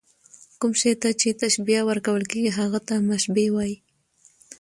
[0.59, 3.75] کوم شي ته چي تشبیه ورکول کېږي؛ هغه ته مشبه وايي.